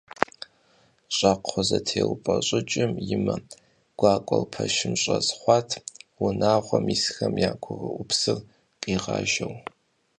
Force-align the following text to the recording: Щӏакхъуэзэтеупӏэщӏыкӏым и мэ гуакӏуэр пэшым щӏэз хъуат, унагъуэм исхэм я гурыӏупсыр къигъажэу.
Щӏакхъуэзэтеупӏэщӏыкӏым 1.15 2.91
и 3.13 3.17
мэ 3.23 3.35
гуакӏуэр 3.99 4.43
пэшым 4.51 4.93
щӏэз 5.01 5.27
хъуат, 5.39 5.69
унагъуэм 6.23 6.85
исхэм 6.95 7.33
я 7.49 7.51
гурыӏупсыр 7.63 8.37
къигъажэу. 8.81 9.53